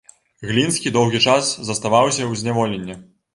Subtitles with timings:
[0.51, 2.99] Глінскі доўгі час заставаўся ў зняволенні.